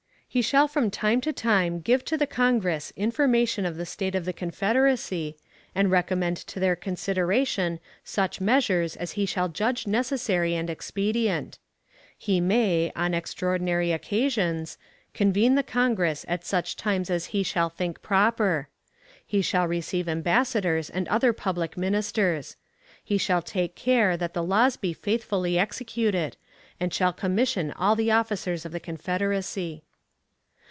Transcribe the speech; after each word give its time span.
He 0.33 0.41
shall 0.41 0.69
from 0.69 0.89
time 0.91 1.19
to 1.27 1.33
time 1.33 1.81
give 1.81 2.05
to 2.05 2.15
the 2.15 2.25
Congress 2.25 2.93
information 2.95 3.65
of 3.65 3.75
the 3.75 3.85
state 3.85 4.15
of 4.15 4.23
the 4.23 4.31
Confederacy, 4.31 5.35
and 5.75 5.91
recommend 5.91 6.37
to 6.37 6.57
their 6.57 6.77
consideration 6.77 7.81
such 8.05 8.39
measures 8.39 8.95
as 8.95 9.11
he 9.19 9.25
shall 9.25 9.49
judge 9.49 9.87
necessary 9.87 10.55
and 10.55 10.69
expedient; 10.69 11.59
he 12.17 12.39
may, 12.39 12.93
on 12.95 13.13
extraordinary 13.13 13.91
occasions, 13.91 14.77
convene 15.13 15.55
the 15.55 15.63
Congress 15.63 16.23
at 16.29 16.45
such 16.45 16.77
times 16.77 17.09
as 17.09 17.25
he 17.35 17.43
shall 17.43 17.67
think 17.67 18.01
proper; 18.01 18.69
he 19.27 19.41
shall 19.41 19.67
receive 19.67 20.07
ambassadors 20.07 20.89
and 20.89 21.09
other 21.09 21.33
public 21.33 21.75
ministers; 21.75 22.55
he 23.03 23.17
shall 23.17 23.41
take 23.41 23.75
care 23.75 24.15
that 24.15 24.33
the 24.33 24.41
laws 24.41 24.77
be 24.77 24.93
faithfully 24.93 25.59
executed; 25.59 26.37
and 26.79 26.93
shall 26.93 27.11
commission 27.11 27.73
all 27.73 27.97
the 27.97 28.11
officers 28.11 28.65
of 28.65 28.71
the 28.71 28.79
Confederacy. 28.79 29.83